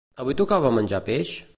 [0.23, 1.37] Avui tocava menjar peix?